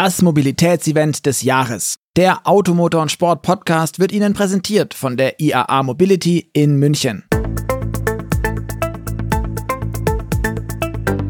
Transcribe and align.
Das 0.00 0.22
Mobilitätsevent 0.22 1.26
des 1.26 1.42
Jahres. 1.42 1.98
Der 2.14 2.46
Automotor 2.46 3.02
und 3.02 3.10
Sport 3.10 3.42
Podcast 3.42 3.98
wird 3.98 4.12
Ihnen 4.12 4.32
präsentiert 4.32 4.94
von 4.94 5.16
der 5.16 5.40
IAA 5.40 5.82
Mobility 5.82 6.50
in 6.52 6.76
München. 6.76 7.24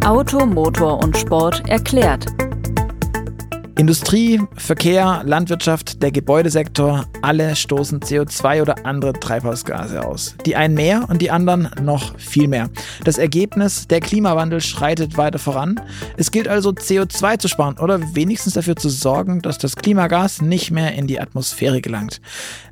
Auto, 0.05 0.45
Motor 0.45 1.03
und 1.03 1.17
Sport 1.17 1.67
erklärt. 1.67 2.27
Industrie, 3.79 4.41
Verkehr, 4.57 5.23
Landwirtschaft, 5.25 6.03
der 6.03 6.11
Gebäudesektor, 6.11 7.07
alle 7.23 7.55
stoßen 7.55 8.01
CO2 8.01 8.61
oder 8.61 8.85
andere 8.85 9.13
Treibhausgase 9.13 10.05
aus. 10.05 10.35
Die 10.45 10.57
einen 10.57 10.75
mehr 10.75 11.07
und 11.09 11.23
die 11.23 11.31
anderen 11.31 11.71
noch 11.81 12.19
viel 12.19 12.49
mehr. 12.49 12.71
Das 13.05 13.19
Ergebnis, 13.19 13.87
der 13.87 14.01
Klimawandel 14.01 14.61
schreitet 14.61 15.17
weiter 15.17 15.39
voran. 15.39 15.81
Es 16.17 16.33
gilt 16.33 16.49
also 16.49 16.71
CO2 16.71 17.39
zu 17.39 17.47
sparen 17.47 17.79
oder 17.79 18.01
wenigstens 18.17 18.55
dafür 18.55 18.75
zu 18.75 18.89
sorgen, 18.89 19.43
dass 19.43 19.59
das 19.59 19.77
Klimagas 19.77 20.43
nicht 20.43 20.73
mehr 20.73 20.97
in 20.97 21.07
die 21.07 21.21
Atmosphäre 21.21 21.81
gelangt. 21.81 22.21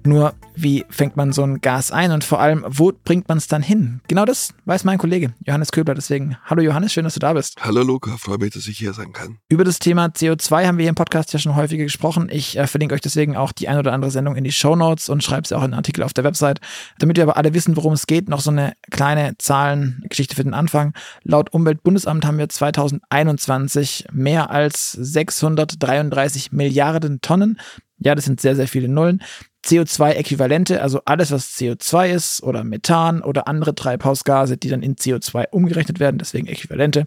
Nur, 0.03 0.35
wie 0.57 0.85
fängt 0.89 1.17
man 1.17 1.33
so 1.33 1.43
ein 1.43 1.61
Gas 1.61 1.93
ein 1.93 2.11
und 2.11 2.25
vor 2.25 2.41
allem, 2.41 2.65
wo 2.67 2.93
bringt 3.05 3.29
man 3.29 3.39
es 3.39 3.47
dann 3.47 3.63
hin? 3.63 4.01
Genau 4.09 4.25
das 4.25 4.55
weiß 4.65 4.83
mein 4.83 4.99
Kollege 4.99 5.35
Johannes 5.45 5.71
Köbler. 5.71 5.95
Deswegen, 5.95 6.37
hallo 6.47 6.63
Johannes, 6.63 6.93
schön, 6.93 7.05
dass 7.05 7.15
du 7.15 7.21
da 7.21 7.33
bist. 7.33 7.57
Hallo 7.61 7.83
Luca, 7.83 8.17
freue 8.17 8.39
mich, 8.39 8.55
dass 8.55 8.67
ich 8.67 8.79
hier 8.79 8.93
sein 8.93 9.13
kann. 9.13 9.39
Über 9.49 9.63
das 9.63 9.79
Thema 9.79 10.07
CO2 10.07 10.67
haben 10.67 10.79
wir 10.79 10.85
hier 10.85 10.96
Podcast 10.97 11.33
ja 11.33 11.39
schon 11.39 11.55
häufiger 11.55 11.85
gesprochen. 11.85 12.29
Ich 12.33 12.59
äh, 12.59 12.67
verlinke 12.67 12.97
euch 12.97 13.01
deswegen 13.01 13.37
auch 13.37 13.53
die 13.53 13.69
ein 13.69 13.79
oder 13.79 13.93
andere 13.93 14.11
Sendung 14.11 14.35
in 14.35 14.43
die 14.43 14.51
Show 14.51 14.75
Notes 14.75 15.09
und 15.09 15.23
schreibe 15.23 15.47
sie 15.47 15.57
auch 15.57 15.63
in 15.63 15.75
Artikel 15.75 16.03
auf 16.03 16.13
der 16.13 16.25
Website. 16.25 16.61
Damit 16.99 17.17
wir 17.17 17.23
aber 17.23 17.37
alle 17.37 17.55
wissen, 17.55 17.77
worum 17.77 17.93
es 17.93 18.09
geht, 18.09 18.29
noch 18.29 18.41
so 18.41 18.51
eine 18.51 18.73
kleine 18.91 19.39
Zahlengeschichte 19.39 20.35
für 20.35 20.43
den 20.43 20.55
Anfang. 20.55 20.93
Laut 21.23 21.53
Umweltbundesamt 21.53 22.25
haben 22.25 22.39
wir 22.39 22.49
2021 22.49 24.07
mehr 24.11 24.51
als 24.51 24.91
633 24.91 26.51
Milliarden 26.51 27.21
Tonnen 27.21 27.59
ja, 27.99 28.15
das 28.15 28.25
sind 28.25 28.41
sehr, 28.41 28.57
sehr 28.57 28.69
viele 28.69 28.89
Nullen. 28.89 29.23
CO2-Äquivalente, 29.65 30.81
also 30.81 31.01
alles, 31.07 31.33
was 31.33 31.57
CO2 31.57 32.11
ist 32.11 32.43
oder 32.43 32.63
Methan 32.63 33.23
oder 33.23 33.49
andere 33.49 33.75
Treibhausgase, 33.75 34.57
die 34.57 34.69
dann 34.69 34.83
in 34.83 34.97
CO2 34.97 35.49
umgerechnet 35.51 35.99
werden, 35.99 36.19
deswegen 36.19 36.47
Äquivalente. 36.47 37.07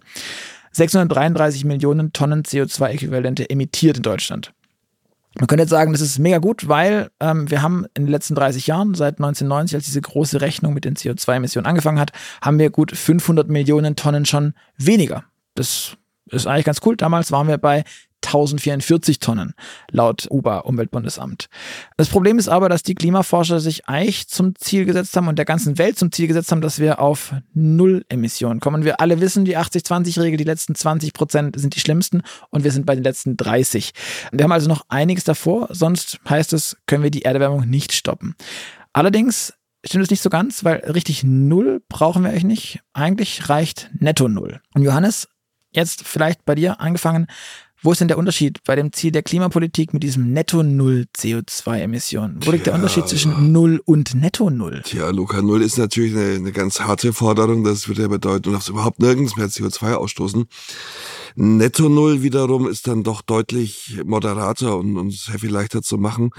633 0.72 1.66
Millionen 1.66 2.14
Tonnen 2.14 2.44
CO2-Äquivalente 2.44 3.50
emittiert 3.50 3.98
in 3.98 4.04
Deutschland. 4.04 4.54
Man 5.38 5.48
könnte 5.48 5.64
jetzt 5.64 5.70
sagen, 5.70 5.92
das 5.92 6.02
ist 6.02 6.18
mega 6.18 6.40
gut, 6.40 6.68
weil 6.68 7.12
ähm, 7.20 7.50
wir 7.50 7.62
haben 7.62 7.86
in 7.94 8.06
den 8.06 8.12
letzten 8.12 8.36
30 8.36 8.68
Jahren, 8.68 8.96
seit 8.96 9.20
1990, 9.20 9.76
als 9.76 9.86
diese 9.86 10.02
große 10.02 10.42
Rechnung 10.42 10.74
mit 10.74 10.86
den 10.86 10.96
CO2-Emissionen 10.96 11.68
angefangen 11.68 12.00
hat, 12.00 12.12
haben 12.42 12.58
wir 12.58 12.72
gut 12.72 12.96
500 12.96 13.48
Millionen 13.48 13.96
Tonnen 13.96 14.26
schon 14.26 14.54
weniger. 14.78 15.24
Das 15.56 15.98
ist 16.32 16.48
eigentlich 16.48 16.66
ganz 16.66 16.80
cool. 16.86 16.98
Damals 16.98 17.32
waren 17.32 17.48
wir 17.48 17.58
bei 17.58 17.84
1044 18.26 19.20
Tonnen 19.20 19.54
laut 19.92 20.28
UBA 20.30 20.60
Umweltbundesamt. 20.60 21.50
Das 21.98 22.10
Problem 22.10 22.38
ist 22.38 22.50
aber, 22.50 22.70
dass 22.70 22.84
die 22.84 22.96
Klimaforscher 22.96 23.60
sich 23.60 23.88
eigentlich 23.88 24.28
zum 24.28 24.56
Ziel 24.56 24.86
gesetzt 24.86 25.16
haben 25.16 25.28
und 25.28 25.38
der 25.38 25.46
ganzen 25.46 25.78
Welt 25.78 25.98
zum 25.98 26.12
Ziel 26.12 26.28
gesetzt 26.28 26.52
haben, 26.52 26.62
dass 26.62 26.80
wir 26.80 27.00
auf 27.00 27.34
Null 27.54 28.06
Emissionen 28.10 28.60
kommen. 28.60 28.84
Wir 28.84 29.00
alle 29.02 29.22
wissen, 29.22 29.46
die 29.46 29.58
80-20-Regel, 29.58 30.38
die 30.38 30.44
letzten 30.44 30.76
20 30.76 31.14
Prozent 31.14 31.60
sind 31.60 31.76
die 31.76 31.80
schlimmsten 31.80 32.22
und 32.50 32.64
wir 32.64 32.72
sind 32.72 32.86
bei 32.86 32.96
den 32.96 33.04
letzten 33.04 33.38
30. 33.38 33.92
Wir 34.32 34.44
haben 34.44 34.52
also 34.52 34.70
noch 34.70 34.86
einiges 34.90 35.24
davor, 35.24 35.68
sonst 35.72 36.20
heißt 36.28 36.54
es, 36.54 36.78
können 36.86 37.04
wir 37.04 37.12
die 37.12 37.24
Erderwärmung 37.24 37.68
nicht 37.70 37.94
stoppen. 37.94 38.36
Allerdings 38.94 39.54
stimmt 39.86 40.04
es 40.04 40.10
nicht 40.10 40.22
so 40.22 40.30
ganz, 40.30 40.64
weil 40.64 40.78
richtig 40.78 41.24
Null 41.24 41.82
brauchen 41.88 42.24
wir 42.24 42.30
eigentlich 42.30 42.44
nicht. 42.44 42.80
Eigentlich 42.94 43.50
reicht 43.50 43.90
Netto 44.00 44.28
Null. 44.28 44.62
Und 44.74 44.84
Johannes, 44.84 45.28
jetzt 45.72 46.06
vielleicht 46.06 46.46
bei 46.46 46.56
dir 46.56 46.82
angefangen, 46.82 47.28
wo 47.82 47.92
ist 47.92 48.02
denn 48.02 48.10
der 48.10 48.18
Unterschied 48.18 48.64
bei 48.66 48.76
dem 48.76 48.92
Ziel 48.92 49.12
der 49.12 49.24
Klimapolitik 49.24 49.94
mit 49.94 50.04
diesem 50.04 50.34
Netto-Null 50.34 51.06
CO2-Emissionen? 51.18 52.40
Wo 52.44 52.52
liegt 52.52 52.68
der 52.68 52.74
Unterschied 52.74 53.08
zwischen 53.08 53.52
Null 53.52 53.82
und 53.86 54.16
Netto-Null? 54.16 54.82
Tja, 54.84 55.10
Luca, 55.12 55.42
Null 55.42 55.62
ist 55.62 55.78
natürlich 55.78 56.14
eine, 56.14 56.36
eine 56.36 56.52
ganz 56.52 56.82
harte 56.82 57.14
Forderung. 57.14 57.64
Das 57.64 57.88
würde 57.88 58.02
ja 58.02 58.08
bedeuten, 58.10 58.52
dass 58.52 58.68
wir 58.68 58.74
überhaupt 58.74 59.00
nirgends 59.00 59.38
mehr 59.38 59.48
CO2 59.48 59.94
ausstoßen. 59.94 60.46
Netto 61.36 61.90
Null 61.90 62.22
wiederum 62.22 62.68
ist 62.68 62.88
dann 62.88 63.04
doch 63.04 63.22
deutlich 63.22 64.00
moderater 64.06 64.78
und, 64.78 64.98
und 64.98 65.14
sehr 65.14 65.40
viel 65.40 65.52
leichter 65.52 65.82
zu 65.82 65.98
machen. 65.98 66.32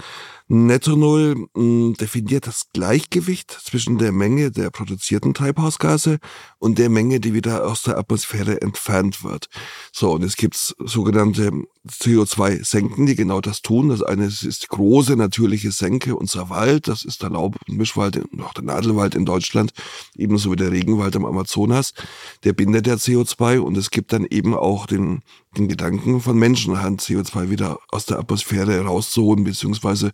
Netto 0.47 0.95
Null 0.95 1.47
hm, 1.55 1.95
definiert 1.99 2.47
das 2.47 2.67
Gleichgewicht 2.73 3.51
zwischen 3.51 3.97
der 3.97 4.11
Menge 4.11 4.51
der 4.51 4.69
produzierten 4.69 5.33
Treibhausgase 5.33 6.19
und 6.59 6.77
der 6.77 6.89
Menge, 6.89 7.19
die 7.19 7.33
wieder 7.33 7.65
aus 7.65 7.83
der 7.83 7.97
Atmosphäre 7.97 8.61
entfernt 8.61 9.23
wird. 9.23 9.47
So, 9.93 10.11
und 10.11 10.23
es 10.23 10.35
gibt 10.35 10.55
sogenannte 10.55 11.51
CO2-Senken, 11.87 13.05
die 13.05 13.15
genau 13.15 13.41
das 13.41 13.61
tun. 13.61 13.89
Das 13.89 14.03
eine 14.03 14.25
ist 14.25 14.63
die 14.63 14.67
große 14.67 15.15
natürliche 15.15 15.71
Senke, 15.71 16.15
unser 16.15 16.49
Wald, 16.49 16.87
das 16.87 17.03
ist 17.03 17.23
der 17.23 17.31
Laub- 17.31 17.57
und 17.67 17.77
Mischwald 17.77 18.17
und 18.17 18.41
auch 18.41 18.53
der 18.53 18.63
Nadelwald 18.63 19.15
in 19.15 19.25
Deutschland, 19.25 19.71
ebenso 20.15 20.51
wie 20.51 20.57
der 20.57 20.71
Regenwald 20.71 21.15
am 21.15 21.25
Amazonas. 21.25 21.93
Der 22.43 22.53
bindet 22.53 22.85
der 22.85 22.97
CO2 22.97 23.59
und 23.59 23.77
es 23.77 23.89
gibt 23.89 24.13
dann 24.13 24.25
eben 24.29 24.53
auch 24.53 24.85
den, 24.85 25.23
den 25.57 25.67
Gedanken 25.67 26.21
von 26.21 26.37
Menschenhand, 26.37 27.01
CO2 27.01 27.49
wieder 27.49 27.79
aus 27.89 28.05
der 28.05 28.19
Atmosphäre 28.19 28.85
rauszuholen, 28.85 29.43
beziehungsweise 29.43 30.11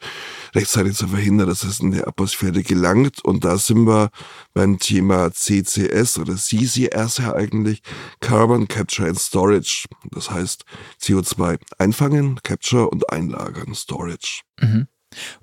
rechtzeitig 0.55 0.95
zu 0.95 1.07
verhindern, 1.07 1.47
dass 1.47 1.63
es 1.63 1.79
in 1.79 1.91
die 1.91 2.03
Atmosphäre 2.03 2.63
gelangt. 2.63 3.23
Und 3.23 3.45
da 3.45 3.57
sind 3.57 3.85
wir 3.85 4.09
beim 4.53 4.79
Thema 4.79 5.31
CCS 5.31 6.17
oder 6.17 6.35
CCS 6.35 7.19
ja 7.19 7.35
eigentlich, 7.35 7.81
Carbon 8.19 8.67
Capture 8.67 9.09
and 9.09 9.19
Storage. 9.19 9.85
Das 10.11 10.31
heißt 10.31 10.65
CO2 11.01 11.59
einfangen, 11.77 12.39
Capture 12.41 12.89
und 12.89 13.09
einlagern, 13.11 13.75
Storage. 13.75 14.41
Mhm. 14.59 14.87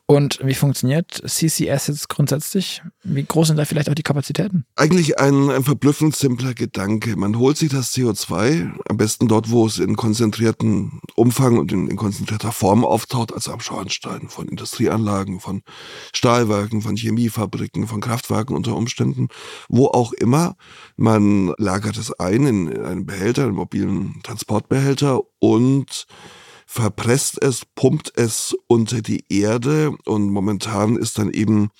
Und 0.07 0.39
wie 0.43 0.55
funktioniert 0.55 1.23
CCS 1.27 1.87
jetzt 1.87 2.09
grundsätzlich? 2.11 2.83
Wie 3.03 3.25
groß 3.25 3.49
sind 3.49 3.57
da 3.57 3.65
vielleicht 3.65 3.89
auch 3.89 3.95
die 3.95 4.03
Kapazitäten? 4.03 4.67
Eigentlich 4.77 5.19
ein, 5.19 5.49
ein 5.51 5.65
verblüffend 5.65 6.15
simpler 6.15 6.53
Gedanke. 6.53 7.17
Man 7.17 7.39
holt 7.39 7.57
sich 7.57 7.71
das 7.71 7.95
CO2, 7.95 8.71
am 8.89 8.97
besten 8.99 9.29
dort, 9.29 9.51
wo 9.51 9.67
es 9.67 9.79
in 9.79 9.97
konzentrierten 9.97 11.01
Umfang 11.15 11.57
und 11.57 11.73
in, 11.73 11.89
in 11.89 11.97
konzentrierter 11.97 12.53
Form 12.53 12.85
auftaucht, 12.85 13.33
also 13.33 13.53
am 13.53 13.61
Schornstein 13.61 14.29
von 14.29 14.47
Industrieanlagen, 14.49 15.41
von 15.41 15.63
Stahlwerken, 16.13 16.83
von 16.83 16.97
Chemiefabriken, 16.97 17.87
von 17.87 18.03
Kraftwerken 18.03 18.55
unter 18.55 18.77
Umständen, 18.77 19.29
wo 19.71 19.87
auch 19.87 20.13
immer. 20.13 20.57
Man 20.97 21.55
lagert 21.57 21.97
es 21.97 22.13
ein 22.13 22.47
in, 22.47 22.69
in 22.69 22.85
einen 22.85 23.07
Behälter, 23.07 23.45
einen 23.45 23.55
mobilen 23.55 24.21
Transportbehälter 24.23 25.23
und 25.39 26.07
verpresst 26.75 27.41
es, 27.41 27.65
pumpt 27.77 28.13
es 28.17 28.53
unter 28.67 29.01
die 29.01 29.27
Erde 29.29 29.93
und 30.07 30.31
momentan 30.31 30.97
ist 30.97 31.19
dann 31.19 31.31
eben 31.31 31.71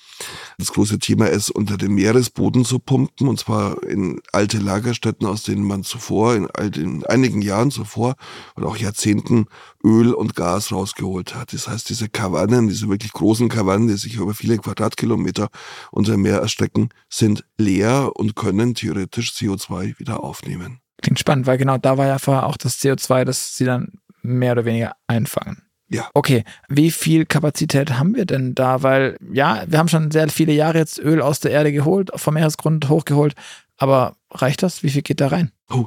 das 0.57 0.71
große 0.71 0.99
Thema, 0.99 1.27
es 1.27 1.49
unter 1.49 1.75
den 1.75 1.95
Meeresboden 1.95 2.63
zu 2.63 2.79
pumpen 2.79 3.27
und 3.27 3.37
zwar 3.37 3.83
in 3.83 4.21
alte 4.31 4.57
Lagerstätten, 4.57 5.27
aus 5.27 5.43
denen 5.43 5.65
man 5.65 5.83
zuvor, 5.83 6.35
in, 6.35 6.47
all 6.49 6.71
den, 6.71 7.05
einigen 7.07 7.41
Jahren 7.41 7.71
zuvor 7.71 8.15
oder 8.55 8.67
auch 8.67 8.77
Jahrzehnten 8.77 9.47
Öl 9.83 10.13
und 10.13 10.33
Gas 10.33 10.71
rausgeholt 10.71 11.35
hat. 11.35 11.51
Das 11.51 11.67
heißt, 11.67 11.89
diese 11.89 12.07
Kavannen, 12.07 12.69
diese 12.69 12.87
wirklich 12.87 13.11
großen 13.11 13.49
Kavannen, 13.49 13.89
die 13.89 13.97
sich 13.97 14.15
über 14.15 14.33
viele 14.33 14.57
Quadratkilometer 14.57 15.49
unter 15.91 16.13
dem 16.13 16.21
Meer 16.21 16.39
erstrecken, 16.39 16.87
sind 17.09 17.43
leer 17.57 18.11
und 18.15 18.37
können 18.37 18.75
theoretisch 18.75 19.31
CO2 19.31 19.99
wieder 19.99 20.23
aufnehmen. 20.23 20.79
Klingt 21.01 21.19
spannend, 21.19 21.47
weil 21.47 21.57
genau 21.57 21.77
da 21.77 21.97
war 21.97 22.07
ja 22.07 22.17
vorher 22.17 22.45
auch 22.45 22.55
das 22.55 22.79
CO2, 22.79 23.25
das 23.25 23.57
sie 23.57 23.65
dann 23.65 23.91
mehr 24.25 24.53
oder 24.53 24.65
weniger 24.65 24.93
einfangen. 25.07 25.61
Ja. 25.87 26.09
Okay, 26.13 26.43
wie 26.67 26.89
viel 26.89 27.25
Kapazität 27.25 27.91
haben 27.93 28.15
wir 28.15 28.25
denn 28.25 28.55
da? 28.55 28.81
Weil 28.81 29.17
ja, 29.31 29.63
wir 29.67 29.77
haben 29.77 29.87
schon 29.87 30.09
sehr 30.09 30.27
viele 30.29 30.53
Jahre 30.53 30.79
jetzt 30.79 30.99
Öl 30.99 31.21
aus 31.21 31.39
der 31.39 31.51
Erde 31.51 31.71
geholt, 31.71 32.09
vom 32.15 32.33
Meeresgrund 32.33 32.89
hochgeholt. 32.89 33.35
Aber 33.77 34.15
reicht 34.31 34.63
das? 34.63 34.83
Wie 34.83 34.89
viel 34.89 35.01
geht 35.01 35.21
da 35.21 35.27
rein? 35.27 35.51
Oh, 35.69 35.85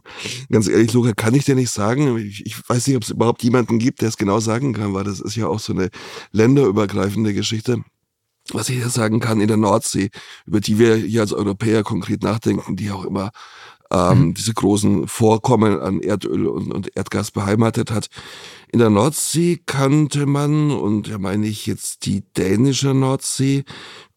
ganz 0.50 0.69
ehrlich, 0.69 0.93
Luca, 0.93 1.12
kann 1.12 1.34
ich 1.34 1.44
dir 1.44 1.54
nicht 1.54 1.71
sagen. 1.71 2.19
Ich, 2.19 2.44
ich 2.44 2.69
weiß 2.69 2.87
nicht, 2.87 2.97
ob 2.97 3.03
es 3.03 3.10
überhaupt 3.10 3.43
jemanden 3.43 3.78
gibt, 3.78 4.03
der 4.03 4.09
es 4.09 4.16
genau 4.16 4.41
sagen 4.41 4.72
kann, 4.72 4.94
weil 4.94 5.04
das 5.04 5.21
ist 5.21 5.36
ja 5.36 5.47
auch 5.47 5.60
so 5.60 5.72
eine 5.72 5.89
länderübergreifende 6.33 7.34
Geschichte. 7.34 7.83
Was 8.51 8.68
ich 8.71 8.77
hier 8.77 8.89
sagen 8.89 9.21
kann, 9.21 9.41
in 9.41 9.48
der 9.48 9.57
Nordsee, 9.57 10.10
über 10.47 10.60
die 10.60 10.78
wir 10.78 10.97
hier 10.97 11.21
als 11.21 11.33
Europäer 11.33 11.83
konkret 11.83 12.22
nachdenken, 12.22 12.77
die 12.77 12.91
auch 12.91 13.04
immer 13.04 13.30
ähm, 13.90 14.18
mhm. 14.18 14.34
diese 14.34 14.54
großen 14.54 15.08
Vorkommen 15.08 15.80
an 15.80 16.00
Erdöl 16.00 16.46
und, 16.46 16.72
und 16.72 16.96
Erdgas 16.96 17.30
beheimatet 17.30 17.90
hat. 17.90 18.08
In 18.70 18.80
der 18.80 18.90
Nordsee 18.90 19.60
könnte 19.64 20.26
man, 20.26 20.70
und 20.70 21.08
da 21.08 21.18
meine 21.18 21.46
ich 21.46 21.66
jetzt 21.66 22.04
die 22.04 22.22
dänische 22.36 22.92
Nordsee, 22.92 23.64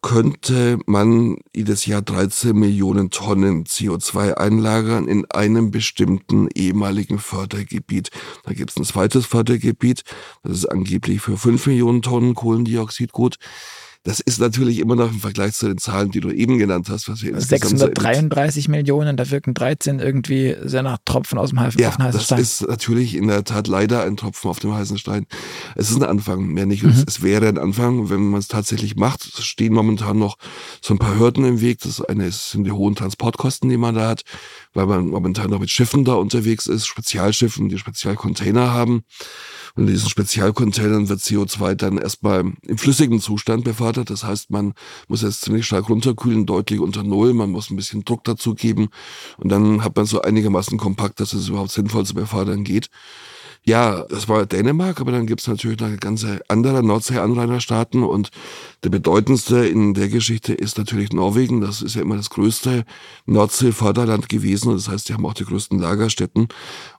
könnte 0.02 0.80
man 0.88 1.38
jedes 1.56 1.86
Jahr 1.86 2.02
13 2.02 2.58
Millionen 2.58 3.12
Tonnen 3.12 3.66
CO2 3.66 4.34
einlagern 4.34 5.08
in 5.08 5.30
einem 5.30 5.72
bestimmten 5.72 6.50
ehemaligen 6.54 7.20
Fördergebiet. 7.20 8.10
Da 8.44 8.54
gibt 8.54 8.72
es 8.72 8.78
ein 8.78 8.84
zweites 8.84 9.26
Fördergebiet, 9.26 10.04
das 10.44 10.54
ist 10.54 10.66
angeblich 10.66 11.22
für 11.22 11.38
5 11.38 11.68
Millionen 11.68 12.02
Tonnen 12.02 12.34
Kohlendioxid 12.34 13.12
gut. 13.12 13.38
Das 14.04 14.20
ist 14.20 14.40
natürlich 14.40 14.80
immer 14.80 14.96
noch 14.96 15.12
im 15.12 15.20
Vergleich 15.20 15.54
zu 15.54 15.68
den 15.68 15.78
Zahlen, 15.78 16.10
die 16.10 16.22
du 16.22 16.32
eben 16.32 16.58
genannt 16.58 16.90
hast, 16.90 17.08
was 17.08 17.22
wir 17.22 17.40
633 17.40 18.66
so 18.66 18.72
Millionen, 18.72 19.16
da 19.16 19.30
wirken 19.30 19.54
13 19.54 20.00
irgendwie 20.00 20.56
sehr 20.64 20.82
nach 20.82 20.98
Tropfen 21.06 21.38
aus 21.38 21.50
dem 21.50 21.60
heißen 21.60 21.80
ja, 21.80 21.92
heißen 21.92 22.12
das 22.12 22.26
Stein. 22.26 22.40
Das 22.40 22.62
ist 22.62 22.68
natürlich 22.68 23.14
in 23.14 23.28
der 23.28 23.44
Tat 23.44 23.68
leider 23.68 24.04
ein 24.04 24.18
Tropfen 24.18 24.50
auf 24.50 24.60
dem 24.60 24.74
heißen 24.74 24.98
Stein. 24.98 25.28
Es 25.76 25.92
ist 25.92 25.98
ein 25.98 26.04
Anfang, 26.04 26.48
mehr 26.48 26.66
nicht. 26.66 26.82
Mhm. 26.82 27.04
Es, 27.06 27.22
wäre 27.22 27.48
ein 27.48 27.60
Anfang, 27.60 28.10
wenn 28.10 28.32
man 28.32 28.40
es 28.40 28.48
tatsächlich 28.48 28.96
macht. 28.96 29.24
Es 29.24 29.46
stehen 29.46 29.74
momentan 29.74 30.18
noch 30.18 30.38
so 30.82 30.96
ein 30.96 30.98
paar 30.98 31.20
Hürden 31.20 31.46
im 31.46 31.62
Weg. 31.62 31.82
Das 31.82 32.02
eine 32.02 32.32
sind 32.32 32.64
die 32.64 32.72
hohen 32.72 32.96
Transportkosten, 32.96 33.70
die 33.70 33.78
man 33.78 33.94
da 33.94 34.10
hat, 34.10 34.24
weil 34.74 34.88
man 34.88 35.10
momentan 35.10 35.52
noch 35.52 35.60
mit 35.60 35.70
Schiffen 35.70 36.06
da 36.06 36.14
unterwegs 36.14 36.66
ist, 36.66 36.88
Spezialschiffen, 36.88 37.70
die 37.70 37.78
Spezialcontainer 37.78 38.74
haben. 38.74 39.04
Und 39.76 39.84
in 39.84 39.94
diesen 39.94 40.10
Spezialcontainern 40.10 41.10
wird 41.10 41.20
CO2 41.20 41.76
dann 41.76 41.98
erstmal 41.98 42.54
im 42.62 42.78
flüssigen 42.78 43.20
Zustand 43.20 43.64
befördert. 43.64 44.10
Das 44.10 44.24
heißt, 44.24 44.52
man 44.52 44.74
muss 45.08 45.24
es 45.24 45.42
ziemlich 45.42 45.66
stark 45.66 45.90
runterkühlen, 45.90 46.46
deutlich 46.46 46.80
unter 46.80 47.04
Null. 47.04 47.34
Man 47.34 47.52
muss 47.52 47.70
ein 47.70 47.76
bisschen 47.76 48.04
Druck 48.04 48.24
dazu 48.24 48.54
geben. 48.54 48.90
Und 49.38 49.50
dann 49.50 49.84
hat 49.84 49.96
man 49.96 50.06
so 50.06 50.22
einigermaßen 50.22 50.78
kompakt, 50.78 51.20
dass 51.20 51.34
es 51.34 51.50
überhaupt 51.50 51.72
sinnvoll 51.72 52.06
zu 52.06 52.14
befördern 52.14 52.64
geht. 52.64 52.90
Ja, 53.64 54.06
das 54.10 54.28
war 54.28 54.48
Dänemark, 54.48 55.00
aber 55.02 55.12
dann 55.12 55.28
gibt's 55.28 55.48
natürlich 55.48 55.80
noch 55.80 55.86
eine 55.86 55.98
ganze 55.98 56.42
andere 56.48 56.82
Nordsee-Anrainerstaaten 56.82 58.04
und 58.04 58.32
der 58.84 58.90
bedeutendste 58.90 59.68
in 59.68 59.94
der 59.94 60.10
Geschichte 60.10 60.52
ist 60.56 60.80
natürlich 60.80 61.14
Norwegen. 61.14 61.62
Das 61.62 61.84
ist 61.84 61.94
ja 61.94 62.02
immer 62.02 62.16
das 62.16 62.32
größte 62.32 62.86
Nordsee-Förderland 63.28 64.30
gewesen. 64.30 64.74
Das 64.74 64.90
heißt, 64.90 65.08
die 65.08 65.14
haben 65.14 65.28
auch 65.28 65.36
die 65.36 65.46
größten 65.46 65.78
Lagerstätten. 65.78 66.48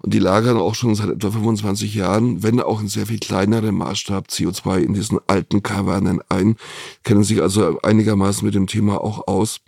Und 0.02 0.14
die 0.14 0.20
lagern 0.20 0.56
auch 0.56 0.76
schon 0.76 0.94
seit 0.94 1.10
etwa 1.10 1.32
25 1.32 1.96
Jahren, 1.96 2.44
wenn 2.44 2.60
auch 2.60 2.80
in 2.80 2.86
sehr 2.86 3.06
viel 3.06 3.18
kleinerem 3.18 3.78
Maßstab 3.78 4.28
CO2 4.28 4.82
in 4.82 4.94
diesen 4.94 5.18
alten 5.26 5.64
Kavernen 5.64 6.20
ein, 6.28 6.54
kennen 7.02 7.24
sich 7.24 7.42
also 7.42 7.80
einigermaßen 7.82 8.46
mit 8.46 8.54
dem 8.54 8.68
Thema 8.68 9.00
auch 9.00 9.26
aus 9.26 9.62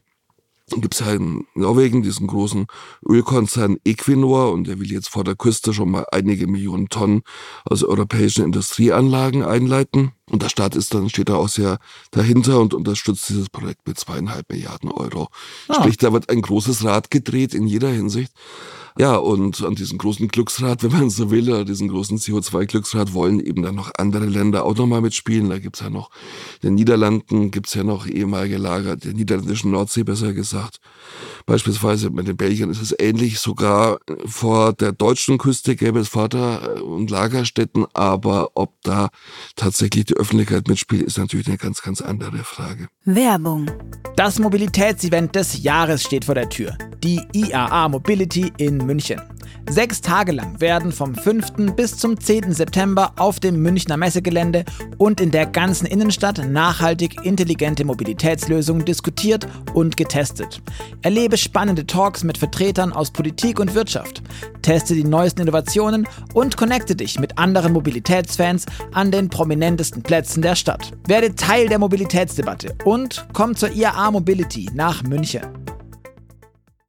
gibt 0.68 0.94
es 0.94 1.00
ja 1.00 1.12
in 1.12 1.46
Norwegen 1.54 2.02
diesen 2.02 2.26
großen 2.26 2.66
Ölkonzern 3.06 3.76
Equinor 3.84 4.52
und 4.52 4.66
der 4.66 4.80
will 4.80 4.90
jetzt 4.90 5.08
vor 5.10 5.24
der 5.24 5.36
Küste 5.36 5.74
schon 5.74 5.90
mal 5.90 6.06
einige 6.10 6.46
Millionen 6.46 6.88
Tonnen 6.88 7.22
aus 7.64 7.84
europäischen 7.84 8.44
Industrieanlagen 8.44 9.42
einleiten. 9.42 10.12
Und 10.30 10.42
der 10.42 10.48
Staat 10.48 10.74
ist 10.74 10.94
dann, 10.94 11.10
steht 11.10 11.28
da 11.28 11.36
auch 11.36 11.50
sehr 11.50 11.78
dahinter 12.12 12.60
und 12.60 12.72
unterstützt 12.72 13.28
dieses 13.28 13.50
Projekt 13.50 13.86
mit 13.86 13.98
zweieinhalb 13.98 14.48
Milliarden 14.50 14.90
Euro. 14.90 15.28
Ah. 15.68 15.74
Sprich, 15.74 15.98
da 15.98 16.12
wird 16.14 16.30
ein 16.30 16.40
großes 16.40 16.84
Rad 16.84 17.10
gedreht 17.10 17.52
in 17.52 17.66
jeder 17.66 17.90
Hinsicht. 17.90 18.32
Ja, 18.96 19.16
und 19.16 19.64
an 19.64 19.74
diesem 19.74 19.98
großen 19.98 20.28
Glücksrad, 20.28 20.82
wenn 20.84 20.92
man 20.92 21.10
so 21.10 21.30
will, 21.30 21.50
oder 21.50 21.64
diesen 21.64 21.88
großen 21.88 22.18
CO2-Glücksrad 22.18 23.12
wollen 23.12 23.40
eben 23.40 23.62
dann 23.62 23.74
noch 23.74 23.90
andere 23.98 24.26
Länder 24.26 24.64
auch 24.64 24.76
nochmal 24.76 25.00
mitspielen. 25.00 25.50
Da 25.50 25.58
gibt's 25.58 25.80
ja 25.80 25.90
noch, 25.90 26.10
in 26.62 26.68
den 26.68 26.74
Niederlanden 26.74 27.50
gibt's 27.50 27.74
ja 27.74 27.82
noch 27.82 28.06
ehemalige 28.06 28.56
Lager, 28.56 28.96
der 28.96 29.14
niederländischen 29.14 29.72
Nordsee 29.72 30.04
besser 30.04 30.32
gesagt. 30.32 30.78
Beispielsweise 31.46 32.10
mit 32.10 32.28
den 32.28 32.36
Belgiern 32.36 32.70
ist 32.70 32.80
es 32.80 32.94
ähnlich. 32.98 33.40
Sogar 33.40 33.98
vor 34.24 34.72
der 34.72 34.92
deutschen 34.92 35.38
Küste 35.38 35.74
gäbe 35.76 35.98
es 35.98 36.08
Vater- 36.08 36.82
und 36.84 37.10
Lagerstätten, 37.10 37.86
aber 37.94 38.52
ob 38.54 38.74
da 38.82 39.10
tatsächlich 39.56 40.06
die 40.06 40.14
Öffentlichkeit 40.14 40.68
mitspielt, 40.68 41.02
ist 41.02 41.18
natürlich 41.18 41.48
eine 41.48 41.58
ganz, 41.58 41.82
ganz 41.82 42.00
andere 42.00 42.38
Frage. 42.38 42.88
Werbung. 43.04 43.70
Das 44.16 44.38
Mobilitätsevent 44.38 45.34
des 45.34 45.62
Jahres 45.62 46.04
steht 46.04 46.24
vor 46.24 46.36
der 46.36 46.48
Tür. 46.48 46.78
Die 47.02 47.20
IAA 47.32 47.88
Mobility 47.88 48.52
in 48.56 48.83
München. 48.86 49.20
Sechs 49.68 50.00
Tage 50.00 50.32
lang 50.32 50.60
werden 50.60 50.92
vom 50.92 51.14
5. 51.14 51.74
bis 51.74 51.96
zum 51.96 52.20
10. 52.20 52.52
September 52.52 53.12
auf 53.16 53.40
dem 53.40 53.62
Münchner 53.62 53.96
Messegelände 53.96 54.64
und 54.98 55.20
in 55.20 55.30
der 55.30 55.46
ganzen 55.46 55.86
Innenstadt 55.86 56.46
nachhaltig 56.48 57.24
intelligente 57.24 57.84
Mobilitätslösungen 57.84 58.84
diskutiert 58.84 59.46
und 59.72 59.96
getestet. 59.96 60.60
Erlebe 61.02 61.36
spannende 61.36 61.86
Talks 61.86 62.24
mit 62.24 62.36
Vertretern 62.36 62.92
aus 62.92 63.10
Politik 63.10 63.58
und 63.58 63.74
Wirtschaft. 63.74 64.22
Teste 64.62 64.94
die 64.94 65.04
neuesten 65.04 65.42
Innovationen 65.42 66.06
und 66.34 66.56
connecte 66.56 66.94
dich 66.94 67.18
mit 67.18 67.38
anderen 67.38 67.72
Mobilitätsfans 67.72 68.66
an 68.92 69.10
den 69.10 69.28
prominentesten 69.28 70.02
Plätzen 70.02 70.42
der 70.42 70.56
Stadt. 70.56 70.92
Werde 71.06 71.34
Teil 71.34 71.68
der 71.68 71.78
Mobilitätsdebatte 71.78 72.74
und 72.84 73.26
komm 73.32 73.56
zur 73.56 73.70
IAA 73.70 74.10
Mobility 74.10 74.70
nach 74.74 75.02
München. 75.02 75.42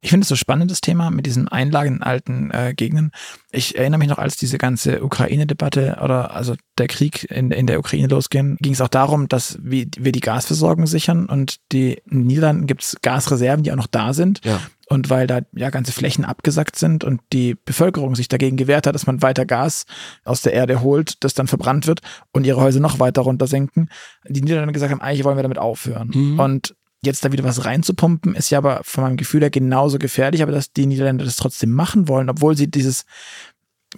Ich 0.06 0.10
finde 0.10 0.22
es 0.22 0.28
so 0.28 0.36
spannend, 0.36 0.70
das 0.70 0.80
Thema 0.80 1.10
mit 1.10 1.26
diesen 1.26 1.48
Einlagen 1.48 1.96
in 1.96 2.02
alten 2.04 2.52
äh, 2.52 2.74
Gegenden. 2.76 3.10
Ich 3.50 3.76
erinnere 3.76 3.98
mich 3.98 4.06
noch, 4.06 4.18
als 4.18 4.36
diese 4.36 4.56
ganze 4.56 5.02
Ukraine-Debatte 5.02 5.98
oder 6.00 6.30
also 6.30 6.54
der 6.78 6.86
Krieg 6.86 7.28
in, 7.28 7.50
in 7.50 7.66
der 7.66 7.80
Ukraine 7.80 8.06
losging, 8.06 8.56
ging 8.60 8.72
es 8.72 8.80
auch 8.80 8.86
darum, 8.86 9.26
dass 9.26 9.58
wir, 9.60 9.86
wir 9.98 10.12
die 10.12 10.20
Gasversorgung 10.20 10.86
sichern 10.86 11.26
und 11.26 11.56
die 11.72 11.94
in 12.08 12.20
den 12.20 12.26
Niederlanden 12.28 12.68
gibt 12.68 12.84
es 12.84 12.96
Gasreserven, 13.02 13.64
die 13.64 13.72
auch 13.72 13.76
noch 13.76 13.88
da 13.88 14.12
sind. 14.12 14.44
Ja. 14.44 14.60
Und 14.88 15.10
weil 15.10 15.26
da 15.26 15.40
ja 15.56 15.70
ganze 15.70 15.90
Flächen 15.90 16.24
abgesackt 16.24 16.76
sind 16.76 17.02
und 17.02 17.20
die 17.32 17.56
Bevölkerung 17.56 18.14
sich 18.14 18.28
dagegen 18.28 18.56
gewehrt 18.56 18.86
hat, 18.86 18.94
dass 18.94 19.08
man 19.08 19.22
weiter 19.22 19.44
Gas 19.44 19.86
aus 20.24 20.40
der 20.40 20.52
Erde 20.52 20.82
holt, 20.82 21.24
das 21.24 21.34
dann 21.34 21.48
verbrannt 21.48 21.88
wird 21.88 22.02
und 22.30 22.46
ihre 22.46 22.60
Häuser 22.60 22.78
noch 22.78 23.00
weiter 23.00 23.22
runtersenken, 23.22 23.90
die 24.28 24.40
Niederlande 24.40 24.72
gesagt 24.72 24.92
haben, 24.92 25.00
eigentlich 25.00 25.24
wollen 25.24 25.36
wir 25.36 25.42
damit 25.42 25.58
aufhören. 25.58 26.12
Mhm. 26.14 26.38
Und 26.38 26.76
jetzt 27.04 27.24
da 27.24 27.32
wieder 27.32 27.44
was 27.44 27.64
reinzupumpen, 27.64 28.34
ist 28.34 28.50
ja 28.50 28.58
aber 28.58 28.80
von 28.82 29.04
meinem 29.04 29.16
Gefühl 29.16 29.42
her 29.42 29.50
genauso 29.50 29.98
gefährlich, 29.98 30.42
aber 30.42 30.52
dass 30.52 30.72
die 30.72 30.86
Niederländer 30.86 31.24
das 31.24 31.36
trotzdem 31.36 31.70
machen 31.70 32.08
wollen, 32.08 32.28
obwohl 32.30 32.56
sie 32.56 32.70
dieses 32.70 33.04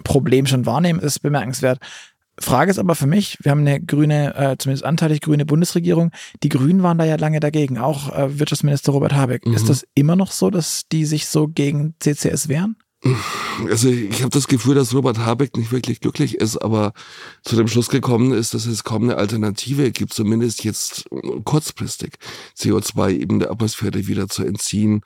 Problem 0.03 0.45
schon 0.45 0.65
wahrnehmen, 0.65 0.99
ist 0.99 1.19
bemerkenswert. 1.19 1.79
Frage 2.39 2.71
ist 2.71 2.79
aber 2.79 2.95
für 2.95 3.07
mich, 3.07 3.37
wir 3.41 3.51
haben 3.51 3.61
eine 3.61 3.81
grüne, 3.81 4.35
äh, 4.35 4.57
zumindest 4.57 4.85
anteilig 4.85 5.21
grüne 5.21 5.45
Bundesregierung. 5.45 6.11
Die 6.41 6.49
Grünen 6.49 6.83
waren 6.83 6.97
da 6.97 7.03
ja 7.03 7.17
lange 7.17 7.39
dagegen, 7.39 7.77
auch 7.77 8.15
äh, 8.15 8.39
Wirtschaftsminister 8.39 8.93
Robert 8.93 9.13
Habeck. 9.13 9.45
Mhm. 9.45 9.53
Ist 9.53 9.69
das 9.69 9.85
immer 9.93 10.15
noch 10.15 10.31
so, 10.31 10.49
dass 10.49 10.87
die 10.89 11.05
sich 11.05 11.27
so 11.27 11.47
gegen 11.47 11.95
CCS 11.99 12.47
wehren? 12.47 12.77
Also 13.69 13.89
ich 13.89 14.21
habe 14.21 14.31
das 14.31 14.47
Gefühl, 14.47 14.75
dass 14.75 14.93
Robert 14.93 15.19
Habeck 15.19 15.55
nicht 15.55 15.71
wirklich 15.71 16.01
glücklich 16.01 16.35
ist, 16.35 16.57
aber 16.57 16.93
zu 17.43 17.55
dem 17.55 17.67
Schluss 17.67 17.89
gekommen 17.89 18.33
ist, 18.33 18.53
dass 18.53 18.65
es 18.65 18.83
kaum 18.83 19.03
eine 19.03 19.15
Alternative 19.15 19.91
gibt, 19.91 20.13
zumindest 20.13 20.63
jetzt 20.63 21.05
kurzfristig 21.45 22.15
CO2 22.57 23.11
eben 23.11 23.39
der 23.39 23.51
Atmosphäre 23.51 24.07
wieder 24.07 24.27
zu 24.27 24.43
entziehen. 24.43 25.01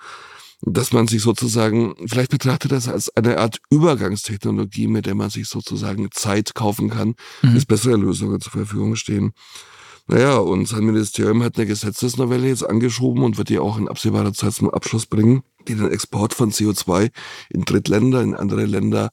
Dass 0.65 0.93
man 0.93 1.07
sich 1.07 1.21
sozusagen, 1.21 1.93
vielleicht 2.07 2.31
betrachtet 2.31 2.71
das 2.71 2.87
als 2.87 3.13
eine 3.17 3.37
Art 3.37 3.59
Übergangstechnologie, 3.69 4.87
mit 4.87 5.05
der 5.05 5.13
man 5.13 5.29
sich 5.29 5.49
sozusagen 5.49 6.09
Zeit 6.11 6.55
kaufen 6.55 6.89
kann, 6.89 7.15
mhm. 7.41 7.53
bis 7.53 7.65
bessere 7.65 7.97
Lösungen 7.97 8.39
zur 8.39 8.53
Verfügung 8.53 8.95
stehen. 8.95 9.33
Naja, 10.07 10.37
und 10.37 10.67
sein 10.67 10.83
Ministerium 10.83 11.43
hat 11.43 11.57
eine 11.57 11.65
Gesetzesnovelle 11.65 12.47
jetzt 12.47 12.67
angeschoben 12.69 13.23
und 13.23 13.37
wird 13.37 13.49
die 13.49 13.59
auch 13.59 13.77
in 13.77 13.87
absehbarer 13.87 14.33
Zeit 14.33 14.53
zum 14.53 14.69
Abschluss 14.69 15.05
bringen, 15.05 15.43
die 15.67 15.75
den 15.75 15.89
Export 15.89 16.33
von 16.33 16.51
CO2 16.51 17.09
in 17.49 17.63
Drittländer, 17.63 18.21
in 18.21 18.35
andere 18.35 18.65
Länder 18.65 19.11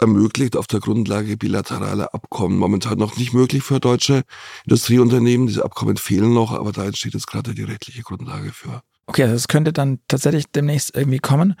ermöglicht 0.00 0.56
auf 0.56 0.66
der 0.66 0.80
Grundlage 0.80 1.36
bilateraler 1.36 2.12
Abkommen. 2.12 2.58
Momentan 2.58 2.98
noch 2.98 3.16
nicht 3.16 3.32
möglich 3.32 3.62
für 3.62 3.78
deutsche 3.78 4.22
Industrieunternehmen. 4.64 5.46
Diese 5.46 5.64
Abkommen 5.64 5.96
fehlen 5.96 6.34
noch, 6.34 6.52
aber 6.52 6.72
da 6.72 6.84
entsteht 6.84 7.14
jetzt 7.14 7.28
gerade 7.28 7.54
die 7.54 7.62
rechtliche 7.62 8.02
Grundlage 8.02 8.52
für. 8.52 8.82
Okay, 9.06 9.22
also 9.22 9.36
es 9.36 9.46
könnte 9.46 9.72
dann 9.72 10.00
tatsächlich 10.08 10.46
demnächst 10.50 10.96
irgendwie 10.96 11.20
kommen. 11.20 11.54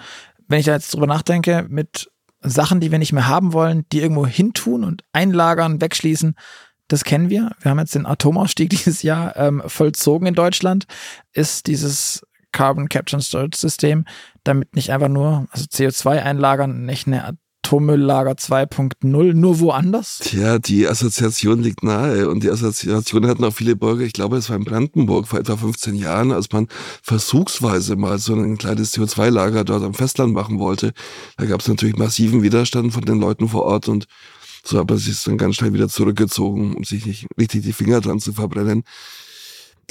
Wenn 0.48 0.58
ich 0.58 0.66
da 0.66 0.72
jetzt 0.72 0.92
drüber 0.92 1.06
nachdenke, 1.06 1.66
mit 1.68 2.10
Sachen, 2.40 2.80
die 2.80 2.90
wir 2.90 2.98
nicht 2.98 3.12
mehr 3.12 3.28
haben 3.28 3.52
wollen, 3.52 3.84
die 3.92 4.00
irgendwo 4.00 4.26
hintun 4.26 4.82
und 4.82 5.04
einlagern, 5.12 5.80
wegschließen, 5.80 6.34
das 6.92 7.04
kennen 7.04 7.30
wir. 7.30 7.52
Wir 7.60 7.70
haben 7.70 7.78
jetzt 7.78 7.94
den 7.94 8.04
Atomausstieg 8.04 8.68
dieses 8.70 9.02
Jahr 9.02 9.34
ähm, 9.36 9.62
vollzogen 9.66 10.26
in 10.26 10.34
Deutschland. 10.34 10.84
Ist 11.32 11.66
dieses 11.66 12.22
Carbon 12.52 12.90
Capture 12.90 13.16
and 13.16 13.24
Storage 13.24 13.56
System 13.56 14.04
damit 14.44 14.76
nicht 14.76 14.90
einfach 14.90 15.08
nur 15.08 15.46
also 15.50 15.64
CO2 15.64 16.22
einlagern, 16.22 16.84
nicht 16.84 17.06
eine 17.06 17.34
Atommülllager 17.64 18.32
2.0, 18.32 19.32
nur 19.32 19.60
woanders? 19.60 20.18
Tja, 20.18 20.58
die 20.58 20.86
Assoziation 20.86 21.62
liegt 21.62 21.82
nahe 21.82 22.28
und 22.28 22.42
die 22.42 22.50
Assoziation 22.50 23.26
hat 23.26 23.38
noch 23.38 23.54
viele 23.54 23.74
Bürger, 23.74 24.04
ich 24.04 24.12
glaube, 24.12 24.36
es 24.36 24.50
war 24.50 24.56
in 24.56 24.64
Brandenburg 24.64 25.28
vor 25.28 25.38
etwa 25.38 25.56
15 25.56 25.94
Jahren, 25.94 26.30
als 26.30 26.52
man 26.52 26.68
versuchsweise 27.02 27.96
mal 27.96 28.18
so 28.18 28.34
ein 28.34 28.58
kleines 28.58 28.94
CO2-Lager 28.94 29.64
dort 29.64 29.82
am 29.82 29.94
Festland 29.94 30.34
machen 30.34 30.58
wollte. 30.58 30.92
Da 31.38 31.46
gab 31.46 31.60
es 31.60 31.68
natürlich 31.68 31.96
massiven 31.96 32.42
Widerstand 32.42 32.92
von 32.92 33.04
den 33.04 33.18
Leuten 33.18 33.48
vor 33.48 33.62
Ort 33.62 33.88
und 33.88 34.06
so 34.64 34.78
hat 34.78 34.88
man 34.88 34.98
sich 34.98 35.22
dann 35.22 35.38
ganz 35.38 35.56
schnell 35.56 35.72
wieder 35.72 35.88
zurückgezogen, 35.88 36.76
um 36.76 36.84
sich 36.84 37.06
nicht 37.06 37.26
richtig 37.38 37.62
die 37.62 37.72
Finger 37.72 38.00
dran 38.00 38.20
zu 38.20 38.32
verbrennen. 38.32 38.84